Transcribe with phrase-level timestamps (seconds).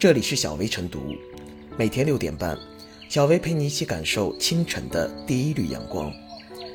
[0.00, 1.14] 这里是小薇晨读，
[1.76, 2.56] 每天六点半，
[3.10, 6.10] 小薇陪你一起感受清晨的第一缕阳光。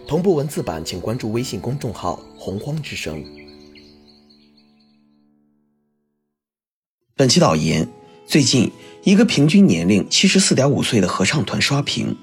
[0.08, 3.26] 同步文字版，请关注微信公众号“洪荒之声”。
[7.18, 7.89] 本期导言：
[8.27, 8.71] 最近，
[9.04, 12.16] 一个平均年龄七十四点五岁的合唱团刷屏。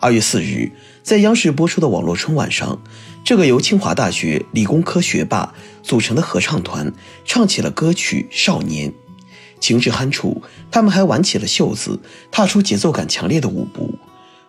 [0.00, 0.72] 二月四日，
[1.04, 2.76] 在央视播出的网络春晚上，
[3.24, 5.54] 这个由清华大学理工科学霸
[5.84, 6.92] 组成的合唱团
[7.24, 8.90] 唱起了歌曲《少年》。
[9.60, 12.00] 情致酣处，他们还挽起了袖子，
[12.32, 13.94] 踏出节奏感强烈的舞步，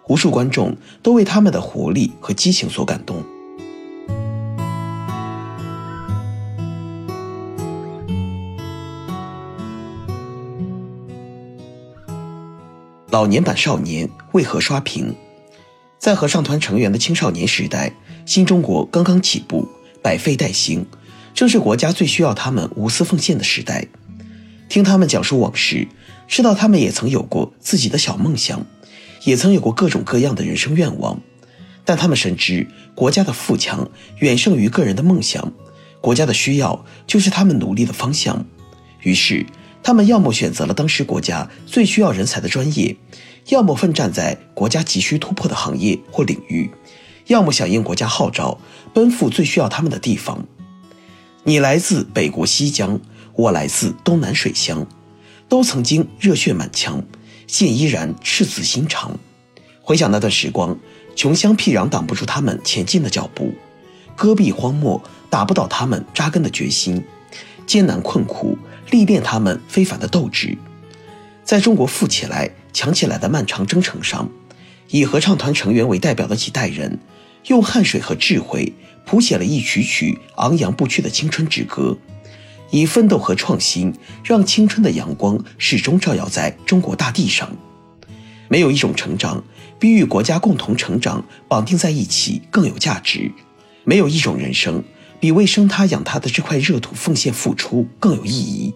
[0.07, 3.23] 无数观众都为他们的活力和激情所感动。
[13.09, 15.13] 老年版少年为何刷屏？
[15.99, 17.93] 在合唱团成员的青少年时代，
[18.25, 19.67] 新中国刚刚起步，
[20.01, 20.85] 百废待兴，
[21.33, 23.85] 正是国家最需要他们无私奉献的时代。
[24.71, 25.89] 听他们讲述往事，
[26.29, 28.65] 知道他们也曾有过自己的小梦想，
[29.25, 31.19] 也曾有过各种各样的人生愿望，
[31.83, 35.51] 但他们深知国家的富强远胜于个人的梦想，
[35.99, 38.45] 国家的需要就是他们努力的方向。
[39.01, 39.45] 于是，
[39.83, 42.95] 他们要么选择了当时国家最需要人才的专业，
[43.49, 46.71] 要么奋战在国家急需突破的行业或领域，
[47.27, 48.57] 要么响应国家号召，
[48.93, 50.47] 奔赴最需要他们的地方。
[51.43, 53.01] 你来自北国西疆。
[53.41, 54.85] 我来自东南水乡，
[55.49, 57.03] 都曾经热血满腔，
[57.47, 59.17] 现依然赤子心肠。
[59.81, 60.77] 回想那段时光，
[61.15, 63.51] 穷乡僻壤挡不住他们前进的脚步，
[64.15, 67.03] 戈壁荒漠打不倒他们扎根的决心，
[67.65, 68.55] 艰难困苦
[68.91, 70.55] 历练他们非凡的斗志。
[71.43, 74.29] 在中国富起来、强起来的漫长征程上，
[74.89, 76.99] 以合唱团成员为代表的几代人，
[77.47, 78.71] 用汗水和智慧
[79.03, 81.97] 谱写了一曲曲昂扬不屈的青春之歌。
[82.71, 87.49] 以奋斗和创新，让青春的阳光始终照耀在中国大地上。
[88.47, 89.43] 没有一种成长
[89.79, 93.31] 比与国家共同成长绑定在一起更有价值；
[93.83, 94.83] 没有一种人生
[95.19, 98.73] 比为生他养他的这块热土奉献付出更有意义。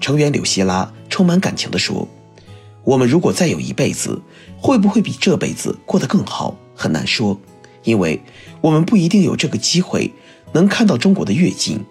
[0.00, 2.08] 成员柳希拉充满感情地说
[2.82, 4.20] ：“我们如果再有一辈子，
[4.58, 6.56] 会不会比这辈子过得更好？
[6.74, 7.38] 很难说，
[7.84, 8.20] 因为
[8.60, 10.12] 我们不一定有这个机会
[10.52, 11.84] 能看到中国的跃进。”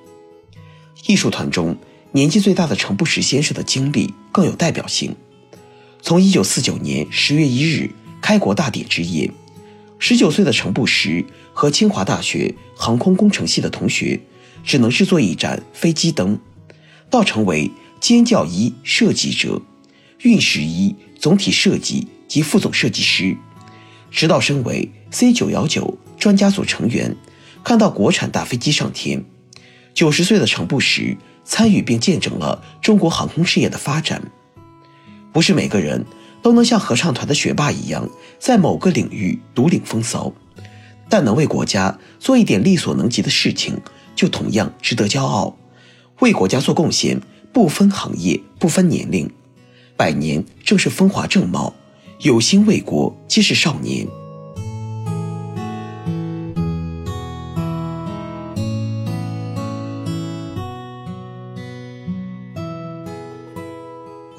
[1.05, 1.77] 艺术团中
[2.11, 5.15] 年纪最大的程不时先生的经历更有代表性。
[6.01, 9.31] 从1949年10月1日开国大典之夜
[9.99, 14.19] ，19岁的程不时和清华大学航空工程系的同学
[14.63, 16.39] 只能制作一盏飞机灯，
[17.09, 19.61] 到成为尖叫一设计者、
[20.21, 23.35] 运十一总体设计及副总设计师，
[24.09, 27.15] 直到身为 C919 专家组成员，
[27.63, 29.25] 看到国产大飞机上天。
[29.93, 34.21] 九十岁的程不时参与并见证了中国航空事业的发展。
[35.31, 36.05] 不是每个人
[36.41, 40.31] 都能像合唱团的学霸一样，在某个领域独领风骚，
[41.09, 43.79] 但能为国家做一点力所能及的事情，
[44.15, 45.55] 就同样值得骄傲。
[46.19, 47.21] 为国家做贡献，
[47.53, 49.29] 不分行业，不分年龄，
[49.95, 51.73] 百年正是风华正茂，
[52.21, 54.07] 有心为国皆是少年。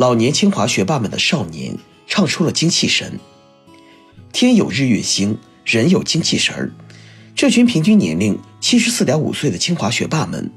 [0.01, 3.21] 老年清华学霸们的少年唱出了精气神。
[4.33, 6.73] 天有日月星，人有精气神儿。
[7.35, 10.51] 这群平均年龄七十四点五岁的清华学霸们，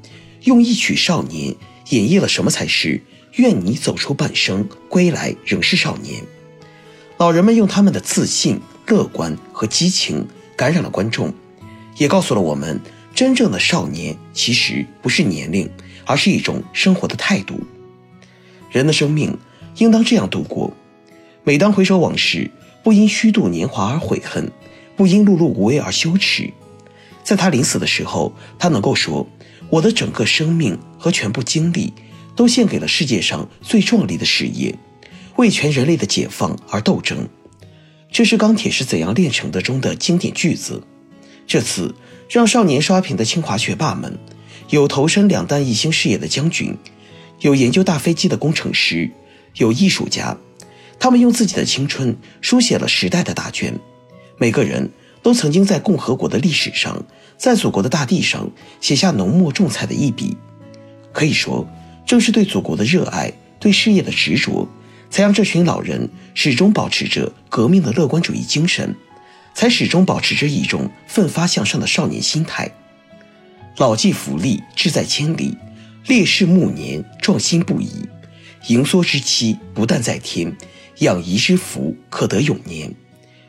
[0.44, 1.52] 用一曲《少年》
[1.90, 3.02] 演绎了什么才是
[3.36, 6.22] “愿你走出半生，归来仍是少年”。
[7.18, 10.26] 老人们用他们的自信、乐观和激情
[10.56, 11.30] 感染了观众，
[11.98, 12.80] 也告诉了我们，
[13.14, 15.68] 真正的少年其实不是年龄，
[16.06, 17.60] 而是一种生活的态度。
[18.74, 19.38] 人的生命
[19.76, 20.72] 应当这样度过：
[21.44, 22.50] 每当回首往事，
[22.82, 24.50] 不因虚度年华而悔恨，
[24.96, 26.52] 不因碌碌无为而羞耻。
[27.22, 29.28] 在他临死的时候，他能够说
[29.70, 31.92] ：“我的整个生命和全部精力，
[32.34, 34.76] 都献给了世界上最壮丽的事业，
[35.36, 37.28] 为全人类的解放而斗争。”
[38.10, 40.82] 这是《钢铁是怎样炼成的》中的经典句子。
[41.46, 41.94] 这次
[42.28, 44.18] 让少年刷屏的清华学霸们，
[44.70, 46.76] 有投身两弹一星事业的将军。
[47.40, 49.10] 有研究大飞机的工程师，
[49.56, 50.36] 有艺术家，
[50.98, 53.78] 他们用自己的青春书写了时代的大卷。
[54.38, 54.90] 每个人
[55.22, 57.04] 都曾经在共和国的历史上，
[57.36, 58.50] 在祖国的大地上
[58.80, 60.36] 写下浓墨重彩的一笔。
[61.12, 61.68] 可以说，
[62.06, 64.68] 正是对祖国的热爱，对事业的执着，
[65.10, 68.94] 才让这群老人始终保持着革命的乐观主义精神，
[69.54, 72.70] 才始终保持着一种奋发向上的少年心态。
[73.76, 75.56] 老骥伏枥，志在千里。
[76.06, 77.88] 烈士暮年，壮心不已。
[78.68, 80.54] 盈缩之期不但在天，
[80.98, 82.94] 养怡之福可得永年。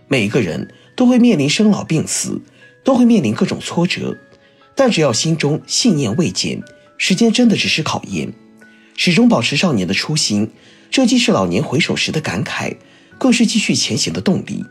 [0.08, 2.42] 每个人都会面临生老病死，
[2.84, 4.18] 都会面临各种挫折，
[4.74, 6.62] 但只要心中信念未减，
[6.98, 8.34] 时间真的只是考验。
[8.96, 10.52] 始终保持少年的初心，
[10.90, 12.78] 这既是老年回首时的感慨，
[13.18, 14.64] 更是继续前行的动力。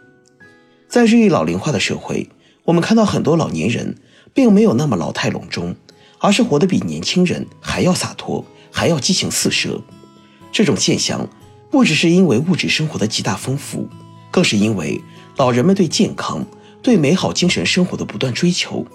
[0.89, 2.31] 在日益老龄化的社会，
[2.65, 3.97] 我们看到很多老年人
[4.33, 5.77] 并没有那么老态龙钟，
[6.25, 9.79] 而是活得比年轻人还要洒脱，还要激情四射。
[10.51, 11.29] 这种现象
[11.71, 13.91] 不只是因为物质生活的极大丰富，
[14.31, 14.99] 更是因为
[15.37, 16.43] 老人们对健康、
[16.81, 18.87] 对美好精神生活的不断追求。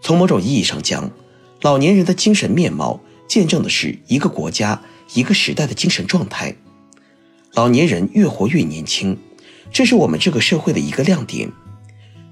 [0.00, 1.10] 从某种意义上讲，
[1.60, 2.98] 老年人的精神面貌
[3.28, 4.80] 见证的是一个国家、
[5.12, 6.56] 一个时代的精神状态。
[7.52, 9.18] 老年人越活越年轻。
[9.70, 11.52] 这是我们这个社会的一个亮点，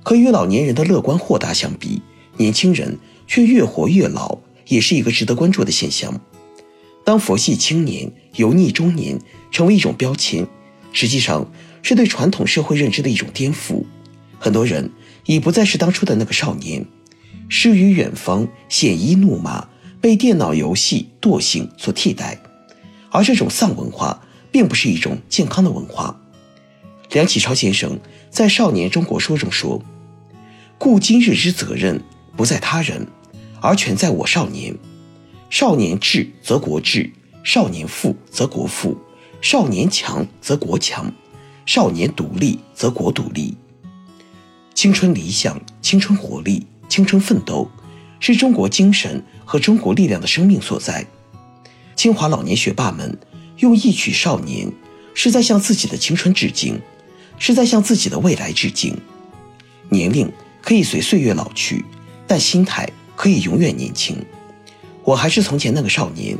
[0.02, 2.00] 可与老年人的乐观豁达相比，
[2.38, 4.38] 年轻人却越活越老，
[4.68, 6.20] 也是一个值得关注的现象。
[7.04, 9.20] 当佛系青年、油腻中年
[9.50, 10.46] 成为一种标签，
[10.92, 11.50] 实际上
[11.82, 13.84] 是对传统社会认知的一种颠覆。
[14.38, 14.90] 很多人
[15.24, 16.84] 已不再是当初的那个少年，
[17.48, 19.68] 诗与远方、鲜衣怒马
[20.00, 22.38] 被电脑游戏惰性所替代，
[23.10, 26.20] 而这种丧文化并不是一种健康的文化。
[27.12, 27.98] 梁启超先生
[28.30, 29.80] 在《少年中国说》中说
[30.76, 32.02] ：“故今日之责任
[32.36, 33.06] 不在他人，
[33.60, 34.74] 而全在我少年。
[35.50, 37.10] 少年智则国智，
[37.44, 38.96] 少年富则国富，
[39.40, 41.12] 少年强则国强，
[41.64, 43.56] 少年独立则国独立。
[44.74, 47.70] 青春理想、青春活力、青春奋斗，
[48.20, 51.06] 是中国精神和中国力量的生命所在。
[51.94, 53.18] 清华老年学霸们
[53.58, 54.68] 用一曲《少年》，
[55.14, 56.80] 是在向自己的青春致敬。”
[57.38, 58.96] 是在向自己的未来致敬。
[59.90, 60.32] 年龄
[60.62, 61.84] 可以随岁月老去，
[62.26, 64.16] 但心态可以永远年轻。
[65.02, 66.36] 我还是从前那个少年，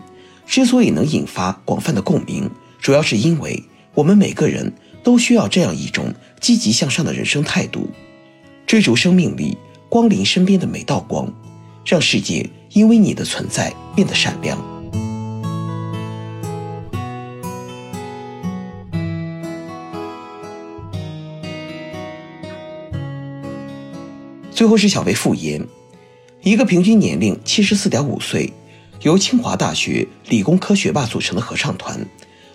[0.47, 3.65] 之所以能引发广泛的共鸣，主要是因为
[3.95, 7.89] 我们每个人都需要这样一种积极向上的人生态度，
[8.67, 9.57] 追逐生命里
[9.89, 11.33] 光临身边的每道光，
[11.85, 14.59] 让世界因为你的存在变得闪亮。
[24.51, 25.63] 最后是小薇复言，
[26.47, 28.53] 一个平均年龄七十四点五岁、
[29.03, 31.99] 由清华大学理工科学霸组成的合唱团，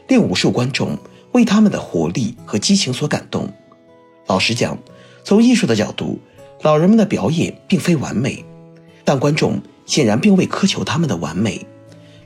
[0.08, 0.98] 令无数观众
[1.34, 3.52] 为他们的活力和激情所感动。
[4.28, 4.78] 老实讲，
[5.26, 6.18] 从艺术的角度，
[6.62, 8.46] 老人们的表演并非完美，
[9.04, 11.68] 但观众显然并未苛求他们的完美。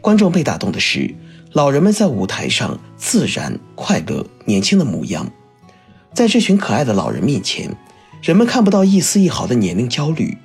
[0.02, 1.16] 观众被打动的是
[1.54, 5.28] 老人们在舞台上自然、快乐、年轻的模样。
[6.14, 7.76] 在这群可爱的老人面前。
[8.22, 10.36] 人们看不到一丝一毫的年龄焦虑，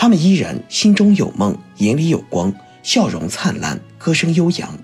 [0.00, 2.54] 他们依然心中有梦，眼里有光，
[2.84, 4.78] 笑容灿烂，歌声悠扬。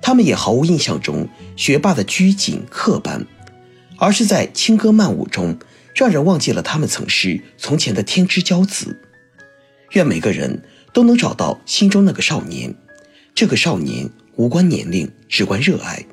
[0.00, 3.26] 他们也毫无印象中学霸的拘谨刻板，
[3.98, 5.58] 而是在轻歌曼舞中，
[5.94, 8.98] 让人忘记了他们曾是从前的天之骄子。
[9.90, 10.62] 愿每个人
[10.94, 12.74] 都能找到心中那个少年，
[13.34, 16.06] 这个少年无关年龄，只关热爱。